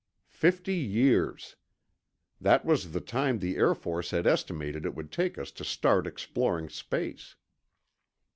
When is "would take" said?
4.95-5.37